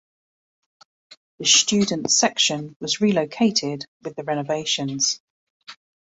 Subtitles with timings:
[1.37, 5.21] The student section was relocated with the renovations.